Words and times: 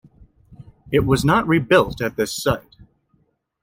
It 0.91 1.01
was 1.05 1.23
not 1.23 1.47
rebuilt 1.47 2.01
at 2.01 2.15
this 2.15 2.33
site. 2.35 2.75